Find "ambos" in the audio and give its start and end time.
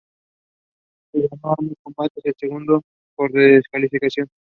1.59-1.77